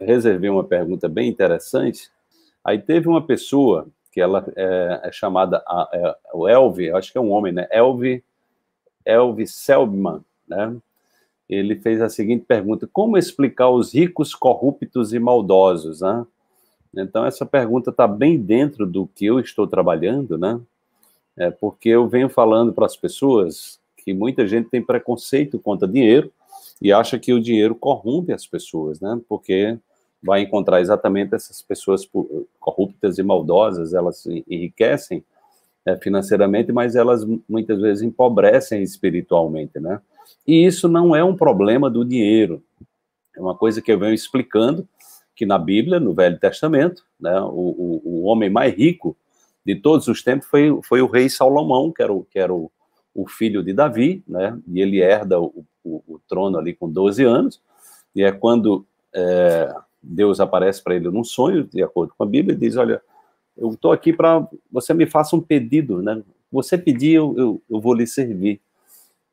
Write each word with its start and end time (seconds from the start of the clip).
reservei 0.00 0.50
uma 0.50 0.64
pergunta 0.64 1.08
bem 1.08 1.28
interessante. 1.28 2.10
Aí 2.64 2.78
teve 2.78 3.08
uma 3.08 3.24
pessoa 3.24 3.86
que 4.12 4.20
ela 4.20 4.44
é, 4.56 5.00
é 5.04 5.12
chamada 5.12 5.62
é, 5.92 6.16
o 6.34 6.48
Elvi, 6.48 6.90
acho 6.90 7.12
que 7.12 7.18
é 7.18 7.20
um 7.20 7.30
homem, 7.30 7.52
né? 7.52 7.68
Elvi, 7.70 8.24
Elvi 9.04 9.46
Selbman, 9.46 10.20
né? 10.48 10.76
Ele 11.48 11.76
fez 11.76 12.00
a 12.00 12.08
seguinte 12.08 12.44
pergunta: 12.46 12.88
como 12.92 13.18
explicar 13.18 13.70
os 13.70 13.94
ricos 13.94 14.34
corruptos 14.34 15.12
e 15.12 15.18
maldosos, 15.18 16.00
né? 16.00 16.26
Então 16.94 17.24
essa 17.24 17.46
pergunta 17.46 17.90
está 17.90 18.06
bem 18.06 18.38
dentro 18.38 18.84
do 18.84 19.06
que 19.06 19.26
eu 19.26 19.38
estou 19.38 19.66
trabalhando, 19.66 20.36
né? 20.36 20.60
É 21.36 21.50
porque 21.50 21.88
eu 21.88 22.08
venho 22.08 22.28
falando 22.28 22.72
para 22.72 22.86
as 22.86 22.96
pessoas 22.96 23.80
que 23.96 24.12
muita 24.12 24.46
gente 24.46 24.68
tem 24.68 24.82
preconceito 24.82 25.58
contra 25.58 25.86
dinheiro 25.86 26.32
e 26.82 26.92
acha 26.92 27.18
que 27.18 27.32
o 27.32 27.40
dinheiro 27.40 27.74
corrompe 27.74 28.32
as 28.32 28.46
pessoas, 28.46 29.00
né? 29.00 29.20
Porque 29.28 29.78
vai 30.22 30.42
encontrar 30.42 30.80
exatamente 30.80 31.34
essas 31.34 31.62
pessoas 31.62 32.08
corruptas 32.58 33.18
e 33.18 33.22
maldosas, 33.22 33.94
elas 33.94 34.26
enriquecem 34.26 35.24
é, 35.86 35.96
financeiramente, 35.96 36.72
mas 36.72 36.94
elas 36.94 37.26
muitas 37.48 37.80
vezes 37.80 38.02
empobrecem 38.02 38.82
espiritualmente, 38.82 39.80
né? 39.80 40.00
E 40.46 40.64
isso 40.64 40.88
não 40.88 41.16
é 41.16 41.24
um 41.24 41.36
problema 41.36 41.88
do 41.88 42.04
dinheiro. 42.04 42.62
É 43.36 43.40
uma 43.40 43.56
coisa 43.56 43.80
que 43.80 43.90
eu 43.90 43.98
venho 43.98 44.14
explicando 44.14 44.86
que 45.34 45.46
na 45.46 45.58
Bíblia, 45.58 45.98
no 45.98 46.12
Velho 46.12 46.38
Testamento, 46.38 47.02
né, 47.18 47.40
o, 47.40 47.46
o, 47.46 48.02
o 48.04 48.22
homem 48.24 48.50
mais 48.50 48.74
rico 48.74 49.16
de 49.64 49.74
todos 49.74 50.06
os 50.06 50.22
tempos 50.22 50.46
foi, 50.46 50.78
foi 50.84 51.00
o 51.00 51.06
rei 51.06 51.30
Salomão, 51.30 51.90
que 51.90 52.02
era 52.02 52.12
o, 52.12 52.24
que 52.24 52.38
era 52.38 52.52
o, 52.52 52.70
o 53.14 53.26
filho 53.26 53.62
de 53.62 53.72
Davi, 53.72 54.22
né, 54.28 54.58
e 54.68 54.82
ele 54.82 55.00
herda 55.00 55.40
o, 55.40 55.64
o, 55.82 56.02
o 56.06 56.20
trono 56.28 56.58
ali 56.58 56.74
com 56.74 56.90
12 56.90 57.24
anos, 57.24 57.60
e 58.14 58.22
é 58.22 58.30
quando 58.30 58.84
é, 59.14 59.74
Deus 60.02 60.40
aparece 60.40 60.82
para 60.82 60.94
ele 60.94 61.10
num 61.10 61.24
sonho, 61.24 61.64
de 61.64 61.82
acordo 61.82 62.14
com 62.16 62.24
a 62.24 62.26
Bíblia, 62.26 62.54
e 62.54 62.58
diz: 62.58 62.76
Olha, 62.76 63.02
eu 63.56 63.70
estou 63.70 63.92
aqui 63.92 64.12
para 64.12 64.46
você 64.70 64.94
me 64.94 65.06
faça 65.06 65.36
um 65.36 65.40
pedido, 65.40 66.02
né? 66.02 66.22
Você 66.50 66.76
pedir, 66.76 67.14
eu, 67.14 67.34
eu, 67.36 67.62
eu, 67.70 67.80
vou 67.80 67.94
lhe 67.94 68.06
servir. 68.06 68.60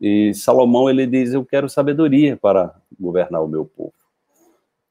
E 0.00 0.34
Salomão 0.34 0.90
ele 0.90 1.06
diz: 1.06 1.32
Eu 1.32 1.44
quero 1.44 1.68
sabedoria 1.68 2.36
para 2.36 2.74
governar 2.98 3.42
o 3.42 3.48
meu 3.48 3.64
povo. 3.64 3.92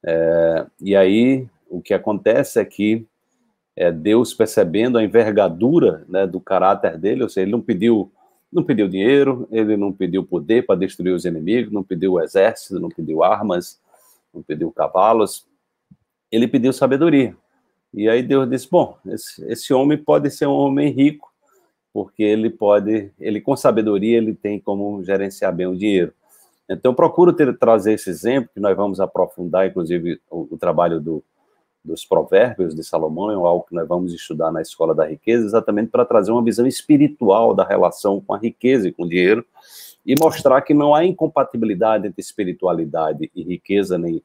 É, 0.05 0.65
e 0.81 0.95
aí 0.95 1.47
o 1.69 1.81
que 1.81 1.93
acontece 1.93 2.59
é 2.59 2.65
que 2.65 3.05
é 3.75 3.91
Deus 3.91 4.33
percebendo 4.33 4.97
a 4.97 5.03
envergadura 5.03 6.05
né, 6.07 6.25
do 6.25 6.39
caráter 6.39 6.97
dele, 6.97 7.23
ou 7.23 7.29
seja, 7.29 7.43
ele 7.43 7.51
não 7.51 7.61
pediu 7.61 8.11
não 8.51 8.63
pediu 8.63 8.87
dinheiro, 8.87 9.45
ele 9.51 9.75
não 9.75 9.91
pediu 9.91 10.23
poder 10.23 10.65
para 10.65 10.79
destruir 10.79 11.13
os 11.13 11.25
inimigos, 11.25 11.71
não 11.71 11.83
pediu 11.83 12.19
exército, 12.21 12.79
não 12.79 12.87
pediu 12.87 13.21
armas, 13.21 13.77
não 14.33 14.41
pediu 14.41 14.71
cavalos, 14.71 15.45
ele 16.31 16.47
pediu 16.47 16.73
sabedoria. 16.73 17.35
E 17.93 18.09
aí 18.09 18.21
Deus 18.21 18.49
disse: 18.49 18.67
Bom, 18.69 18.97
esse, 19.07 19.43
esse 19.51 19.73
homem 19.73 19.97
pode 19.97 20.29
ser 20.29 20.47
um 20.47 20.53
homem 20.53 20.91
rico, 20.91 21.31
porque 21.93 22.23
ele 22.23 22.49
pode, 22.49 23.11
ele 23.19 23.41
com 23.41 23.55
sabedoria, 23.55 24.17
ele 24.17 24.33
tem 24.33 24.59
como 24.59 25.03
gerenciar 25.03 25.53
bem 25.53 25.67
o 25.67 25.75
dinheiro. 25.75 26.13
Então, 26.69 26.93
procuro 26.93 27.31
ter, 27.31 27.57
trazer 27.57 27.93
esse 27.93 28.09
exemplo, 28.09 28.49
que 28.53 28.59
nós 28.59 28.75
vamos 28.75 28.99
aprofundar, 28.99 29.67
inclusive, 29.67 30.19
o, 30.29 30.47
o 30.51 30.57
trabalho 30.57 30.99
do, 30.99 31.23
dos 31.83 32.03
provérbios 32.03 32.75
de 32.75 32.83
Salomão, 32.83 33.31
é 33.31 33.35
algo 33.35 33.65
que 33.67 33.73
nós 33.73 33.87
vamos 33.87 34.13
estudar 34.13 34.51
na 34.51 34.61
Escola 34.61 34.93
da 34.93 35.07
Riqueza, 35.07 35.45
exatamente 35.45 35.89
para 35.89 36.05
trazer 36.05 36.31
uma 36.31 36.43
visão 36.43 36.67
espiritual 36.67 37.53
da 37.53 37.65
relação 37.65 38.19
com 38.19 38.33
a 38.33 38.37
riqueza 38.37 38.89
e 38.89 38.91
com 38.91 39.03
o 39.03 39.09
dinheiro, 39.09 39.45
e 40.05 40.13
mostrar 40.19 40.61
que 40.61 40.73
não 40.73 40.93
há 40.93 41.05
incompatibilidade 41.05 42.07
entre 42.07 42.21
espiritualidade 42.21 43.31
e 43.33 43.43
riqueza, 43.43 43.97
nem, 43.97 44.21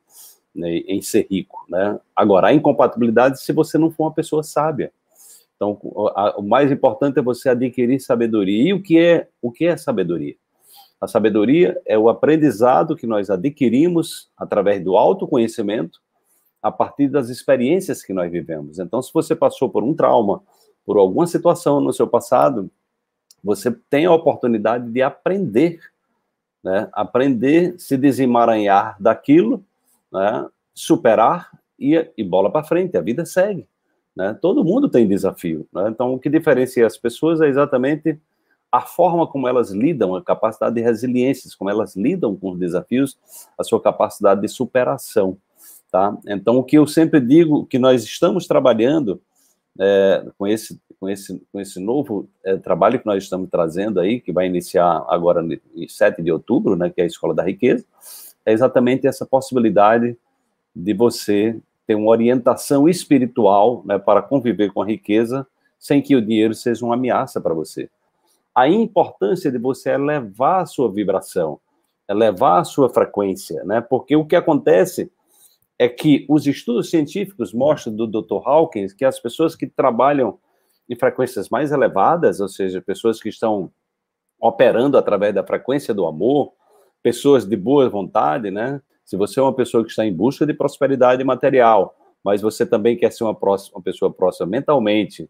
nem 0.55 0.85
em 0.87 1.01
ser 1.01 1.27
rico. 1.31 1.65
Né? 1.69 1.99
Agora, 2.15 2.49
há 2.49 2.55
incompatibilidade 2.55 3.41
se 3.41 3.53
você 3.53 3.79
não 3.79 3.91
for 3.91 4.05
uma 4.05 4.15
pessoa 4.15 4.43
sábia. 4.43 4.93
Então, 5.57 5.79
a, 6.15 6.39
o 6.39 6.43
mais 6.43 6.71
importante 6.73 7.19
é 7.19 7.23
você 7.23 7.49
adquirir 7.49 8.01
sabedoria. 8.01 8.71
E 8.71 8.73
o 8.73 8.83
que 8.83 8.99
é, 8.99 9.29
o 9.41 9.51
que 9.51 9.65
é 9.65 9.77
sabedoria? 9.77 10.35
A 11.01 11.09
sabedoria 11.09 11.81
é 11.85 11.99
o 11.99 12.09
aprendizado 12.09 12.97
que 12.97 13.07
nós 13.07 13.29
adquirimos 13.29 14.31
através 14.37 14.83
do 14.83 14.97
autoconhecimento, 14.97 16.01
a 16.63 16.71
partir 16.71 17.09
das 17.09 17.29
experiências 17.29 18.05
que 18.05 18.13
nós 18.13 18.31
vivemos. 18.31 18.79
Então, 18.79 19.03
se 19.03 19.13
você 19.13 19.35
passou 19.35 19.69
por 19.69 19.83
um 19.83 19.95
trauma, 19.95 20.43
por 20.85 20.97
alguma 20.97 21.27
situação 21.27 21.81
no 21.81 21.93
seu 21.93 22.07
passado, 22.07 22.71
você 23.43 23.73
tem 23.91 24.07
a 24.07 24.13
oportunidade 24.13 24.89
de 24.89 25.03
aprender, 25.03 25.81
né? 26.63 26.89
Aprender, 26.93 27.75
se 27.79 27.97
desemaranhar 27.97 28.97
daquilo, 29.01 29.65
né? 30.13 30.47
Superar 30.75 31.51
e, 31.79 32.11
e 32.17 32.25
bola 32.25 32.51
para 32.51 32.65
frente. 32.65 32.97
A 32.97 33.01
vida 33.01 33.25
segue, 33.25 33.67
né? 34.15 34.37
Todo 34.41 34.65
mundo 34.65 34.89
tem 34.89 35.09
desafio, 35.09 35.67
né? 35.73 35.89
Então, 35.89 36.15
o 36.15 36.19
que 36.19 36.29
diferencia 36.29 36.87
as 36.87 36.97
pessoas 36.97 37.41
é 37.41 37.49
exatamente 37.49 38.21
a 38.71 38.81
forma 38.81 39.27
como 39.27 39.47
elas 39.47 39.71
lidam, 39.71 40.17
a 40.17 40.23
capacidade 40.23 40.75
de 40.75 40.81
resiliência, 40.81 41.51
como 41.59 41.69
elas 41.69 41.95
lidam 41.95 42.35
com 42.35 42.53
os 42.53 42.59
desafios, 42.59 43.19
a 43.59 43.63
sua 43.63 43.81
capacidade 43.81 44.41
de 44.41 44.49
superação. 44.49 45.37
Tá? 45.91 46.17
Então, 46.27 46.57
o 46.57 46.65
que 46.65 46.79
eu 46.79 46.87
sempre 46.87 47.21
digo, 47.21 47.67
que 47.67 47.79
nós 47.79 48.03
estamos 48.03 48.47
trabalhando 48.47 49.21
é, 49.79 50.25
com, 50.39 50.47
esse, 50.47 50.81
com, 50.99 51.07
esse, 51.07 51.39
com 51.53 51.61
esse 51.61 51.79
novo 51.79 52.27
é, 52.43 52.57
trabalho 52.57 52.99
que 52.99 53.05
nós 53.05 53.23
estamos 53.23 53.51
trazendo 53.51 54.01
aí, 54.01 54.19
que 54.19 54.33
vai 54.33 54.47
iniciar 54.47 55.05
agora 55.07 55.47
em 55.77 55.87
7 55.87 56.23
de 56.23 56.33
outubro, 56.33 56.75
né, 56.75 56.89
que 56.89 57.03
é 57.03 57.05
a 57.05 57.07
Escola 57.07 57.35
da 57.35 57.43
Riqueza, 57.43 57.85
é 58.45 58.53
exatamente 58.53 59.07
essa 59.07 59.25
possibilidade 59.25 60.17
de 60.75 60.95
você 60.95 61.59
ter 61.87 61.95
uma 61.95 62.11
orientação 62.11 62.89
espiritual 62.89 63.83
né, 63.85 63.99
para 63.99 64.23
conviver 64.23 64.73
com 64.73 64.83
a 64.83 64.87
riqueza 64.87 65.47
sem 65.79 66.01
que 66.01 66.15
o 66.15 66.25
dinheiro 66.25 66.55
seja 66.55 66.85
uma 66.85 66.95
ameaça 66.95 67.41
para 67.41 67.55
você. 67.55 67.91
A 68.55 68.69
importância 68.69 69.51
de 69.51 69.59
você 69.59 69.91
elevar 69.91 70.63
a 70.63 70.67
sua 70.67 70.91
vibração, 70.93 71.59
elevar 72.09 72.61
a 72.61 72.65
sua 72.65 72.89
frequência, 72.89 73.65
né? 73.65 73.81
Porque 73.81 74.15
o 74.15 74.25
que 74.25 74.37
acontece 74.37 75.11
é 75.79 75.89
que 75.89 76.25
os 76.29 76.47
estudos 76.47 76.91
científicos 76.91 77.53
mostram 77.53 77.97
do 77.97 78.07
Dr. 78.07 78.47
Hawkins 78.47 78.93
que 78.93 79.05
as 79.05 79.19
pessoas 79.19 79.57
que 79.57 79.67
trabalham 79.67 80.39
em 80.89 80.95
frequências 80.95 81.49
mais 81.49 81.73
elevadas, 81.73 82.41
ou 82.41 82.49
seja, 82.49 82.81
pessoas 82.81 83.21
que 83.21 83.29
estão 83.29 83.73
operando 84.39 84.99
através 84.99 85.35
da 85.35 85.45
frequência 85.45 85.95
do 85.95 86.05
amor, 86.05 86.53
pessoas 87.03 87.45
de 87.45 87.57
boa 87.57 87.89
vontade, 87.89 88.51
né? 88.51 88.81
Se 89.05 89.17
você 89.17 89.41
é 89.41 89.43
uma 89.43 89.53
pessoa 89.53 89.85
que 89.85 89.91
está 89.91 90.07
em 90.07 90.13
busca 90.13 90.47
de 90.47 90.55
prosperidade 90.55 91.23
material, 91.25 91.95
mas 92.25 92.41
você 92.41 92.65
também 92.65 92.97
quer 92.97 93.13
ser 93.13 93.25
uma, 93.25 93.35
próxima, 93.35 93.77
uma 93.79 93.83
pessoa 93.83 94.13
próxima 94.13 94.47
mentalmente, 94.47 95.29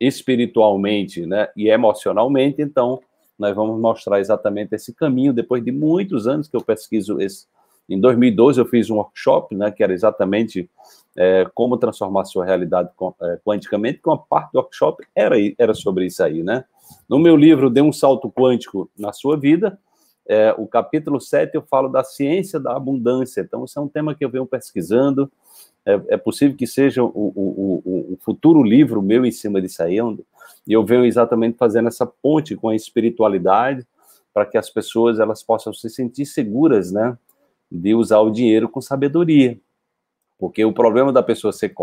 espiritualmente, 0.00 1.26
né, 1.26 1.48
e 1.54 1.68
emocionalmente, 1.68 2.62
então 2.62 3.00
nós 3.38 3.54
vamos 3.54 3.78
mostrar 3.78 4.18
exatamente 4.18 4.74
esse 4.74 4.94
caminho 4.94 5.32
depois 5.32 5.62
de 5.62 5.70
muitos 5.70 6.26
anos 6.26 6.48
que 6.48 6.56
eu 6.56 6.62
pesquiso 6.62 7.20
esse, 7.20 7.46
em 7.90 8.00
2012, 8.00 8.60
eu 8.60 8.66
fiz 8.66 8.88
um 8.88 8.96
workshop, 8.96 9.54
né, 9.56 9.70
que 9.72 9.82
era 9.82 9.92
exatamente 9.92 10.70
é, 11.16 11.44
como 11.52 11.76
transformar 11.76 12.24
sua 12.24 12.44
realidade 12.44 12.88
é, 13.22 13.40
quanticamente, 13.44 14.00
que 14.00 14.08
uma 14.08 14.16
parte 14.16 14.52
do 14.52 14.60
workshop 14.60 15.04
era, 15.14 15.34
era 15.58 15.74
sobre 15.74 16.06
isso 16.06 16.22
aí, 16.22 16.40
né? 16.42 16.64
No 17.08 17.18
meu 17.18 17.36
livro, 17.36 17.68
Dê 17.68 17.80
um 17.80 17.92
Salto 17.92 18.30
Quântico 18.30 18.88
na 18.96 19.12
Sua 19.12 19.36
Vida, 19.36 19.76
é, 20.30 20.54
o 20.56 20.64
capítulo 20.64 21.20
7 21.20 21.56
eu 21.56 21.62
falo 21.62 21.88
da 21.88 22.04
ciência 22.04 22.60
da 22.60 22.76
abundância. 22.76 23.40
Então, 23.40 23.64
isso 23.64 23.76
é 23.76 23.82
um 23.82 23.88
tema 23.88 24.14
que 24.14 24.24
eu 24.24 24.30
venho 24.30 24.46
pesquisando. 24.46 25.28
É, 25.84 26.00
é 26.10 26.16
possível 26.16 26.56
que 26.56 26.68
seja 26.68 27.02
o, 27.02 27.08
o, 27.08 27.82
o, 27.84 28.12
o, 28.12 28.18
futuro 28.20 28.62
livro 28.62 29.02
meu 29.02 29.26
em 29.26 29.32
cima 29.32 29.60
disso 29.60 29.82
aí, 29.82 29.96
e 29.96 30.72
eu 30.72 30.84
venho 30.86 31.04
exatamente 31.04 31.58
fazendo 31.58 31.88
essa 31.88 32.06
ponte 32.06 32.54
com 32.54 32.68
a 32.68 32.76
espiritualidade, 32.76 33.84
para 34.32 34.46
que 34.46 34.56
as 34.56 34.70
pessoas 34.70 35.18
elas 35.18 35.42
possam 35.42 35.72
se 35.72 35.90
sentir 35.90 36.26
seguras, 36.26 36.92
né? 36.92 37.18
de 37.68 37.92
usar 37.92 38.20
o 38.20 38.30
dinheiro 38.30 38.68
com 38.68 38.80
sabedoria. 38.80 39.58
Porque 40.38 40.64
o 40.64 40.72
problema 40.72 41.12
da 41.12 41.24
pessoa 41.24 41.52
ser, 41.52 41.74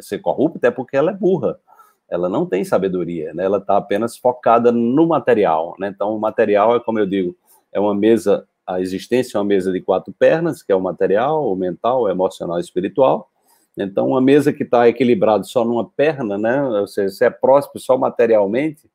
ser 0.00 0.18
corrupta 0.18 0.68
é 0.68 0.70
porque 0.70 0.94
ela 0.94 1.10
é 1.10 1.14
burra. 1.14 1.58
Ela 2.06 2.28
não 2.28 2.44
tem 2.44 2.64
sabedoria, 2.64 3.32
né? 3.32 3.44
Ela 3.44 3.58
está 3.58 3.78
apenas 3.78 4.16
focada 4.16 4.70
no 4.70 5.06
material, 5.06 5.74
né? 5.78 5.88
Então, 5.88 6.14
o 6.14 6.20
material 6.20 6.76
é, 6.76 6.80
como 6.80 6.98
eu 6.98 7.06
digo, 7.06 7.34
é 7.74 7.80
uma 7.80 7.94
mesa, 7.94 8.46
a 8.64 8.80
existência 8.80 9.36
é 9.36 9.40
uma 9.40 9.44
mesa 9.44 9.72
de 9.72 9.80
quatro 9.80 10.14
pernas, 10.16 10.62
que 10.62 10.72
é 10.72 10.76
o 10.76 10.80
material, 10.80 11.52
o 11.52 11.56
mental, 11.56 12.02
o 12.02 12.08
emocional 12.08 12.56
e 12.56 12.60
o 12.60 12.62
espiritual. 12.62 13.28
Então, 13.76 14.08
uma 14.08 14.20
mesa 14.20 14.52
que 14.52 14.62
está 14.62 14.88
equilibrada 14.88 15.42
só 15.42 15.64
numa 15.64 15.84
perna, 15.84 16.38
né? 16.38 16.62
Ou 16.62 16.86
seja, 16.86 17.12
se 17.12 17.24
é 17.24 17.30
próspero 17.30 17.84
só 17.84 17.98
materialmente, 17.98 18.88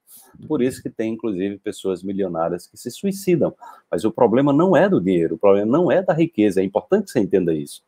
por 0.47 0.61
isso 0.61 0.81
que 0.81 0.89
tem, 0.89 1.13
inclusive, 1.13 1.57
pessoas 1.57 2.01
milionárias 2.01 2.65
que 2.65 2.77
se 2.77 2.89
suicidam. 2.89 3.53
Mas 3.91 4.05
o 4.05 4.11
problema 4.11 4.53
não 4.53 4.77
é 4.77 4.87
do 4.87 5.01
dinheiro, 5.01 5.35
o 5.35 5.37
problema 5.37 5.69
não 5.69 5.91
é 5.91 6.01
da 6.01 6.13
riqueza. 6.13 6.61
É 6.61 6.63
importante 6.63 7.05
que 7.05 7.11
você 7.11 7.19
entenda 7.19 7.53
isso. 7.53 7.83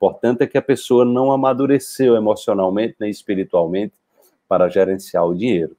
O 0.00 0.06
importante 0.06 0.44
é 0.44 0.46
que 0.46 0.56
a 0.56 0.62
pessoa 0.62 1.04
não 1.04 1.32
amadureceu 1.32 2.14
emocionalmente 2.14 2.94
nem 3.00 3.10
espiritualmente 3.10 3.94
para 4.48 4.68
gerenciar 4.68 5.26
o 5.26 5.34
dinheiro. 5.34 5.74